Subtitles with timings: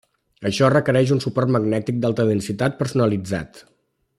[0.49, 3.63] Això requereix un suport magnètic d'alta densitat personalitzat.